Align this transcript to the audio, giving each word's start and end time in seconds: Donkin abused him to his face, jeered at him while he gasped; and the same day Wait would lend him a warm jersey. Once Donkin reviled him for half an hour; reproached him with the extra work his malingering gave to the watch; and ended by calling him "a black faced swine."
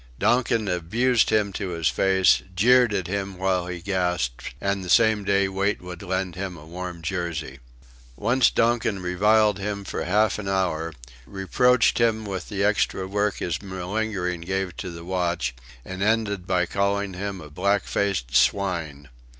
Donkin 0.17 0.67
abused 0.67 1.29
him 1.29 1.53
to 1.53 1.67
his 1.73 1.87
face, 1.87 2.41
jeered 2.55 2.91
at 2.91 3.05
him 3.05 3.37
while 3.37 3.67
he 3.67 3.79
gasped; 3.81 4.55
and 4.59 4.83
the 4.83 4.89
same 4.89 5.23
day 5.23 5.47
Wait 5.47 5.79
would 5.79 6.01
lend 6.01 6.33
him 6.33 6.57
a 6.57 6.65
warm 6.65 7.03
jersey. 7.03 7.59
Once 8.15 8.49
Donkin 8.49 8.99
reviled 9.03 9.59
him 9.59 9.83
for 9.83 10.03
half 10.05 10.39
an 10.39 10.47
hour; 10.49 10.91
reproached 11.27 11.99
him 11.99 12.25
with 12.25 12.49
the 12.49 12.63
extra 12.63 13.05
work 13.05 13.35
his 13.37 13.61
malingering 13.61 14.41
gave 14.41 14.75
to 14.77 14.89
the 14.89 15.05
watch; 15.05 15.53
and 15.85 16.01
ended 16.01 16.47
by 16.47 16.65
calling 16.65 17.13
him 17.13 17.39
"a 17.39 17.51
black 17.51 17.83
faced 17.83 18.35
swine." 18.35 19.07